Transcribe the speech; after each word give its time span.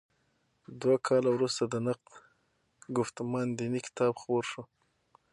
دوه 0.81 0.95
کاله 1.07 1.29
وروسته 1.33 1.63
د 1.67 1.75
نقد 1.85 2.11
ګفتمان 2.97 3.47
دیني 3.59 3.81
کتاب 3.87 4.13
خپور 4.21 4.43
شو. 4.51 4.63